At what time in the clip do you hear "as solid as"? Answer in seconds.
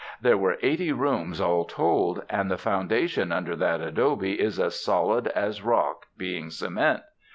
4.59-5.61